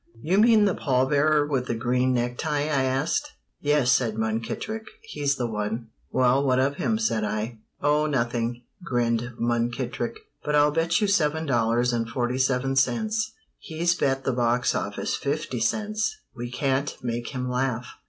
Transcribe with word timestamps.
"You 0.23 0.39
mean 0.39 0.65
the 0.65 0.73
pall 0.73 1.05
bearer 1.05 1.45
with 1.45 1.67
the 1.67 1.75
green 1.75 2.11
necktie?" 2.15 2.61
I 2.63 2.85
asked. 2.85 3.33
"Yes," 3.59 3.91
said 3.91 4.15
Munkittrick, 4.15 4.87
"he's 5.03 5.35
the 5.35 5.45
one." 5.45 5.89
"Well 6.09 6.43
what 6.43 6.57
of 6.57 6.77
him?" 6.77 6.97
said 6.97 7.23
I. 7.23 7.59
"Oh, 7.83 8.07
nothing," 8.07 8.63
grinned 8.83 9.33
Munkittrick, 9.39 10.15
"but 10.43 10.55
I'll 10.55 10.71
bet 10.71 11.01
you 11.01 11.07
seven 11.07 11.45
dollars 11.45 11.93
and 11.93 12.09
forty 12.09 12.39
seven 12.39 12.75
cents 12.75 13.31
he's 13.59 13.93
bet 13.93 14.23
the 14.23 14.33
boxoffice 14.33 15.15
fifty 15.15 15.59
cents 15.59 16.15
we 16.35 16.49
can't 16.49 16.97
make 17.03 17.27
him 17.27 17.47
laugh." 17.47 17.85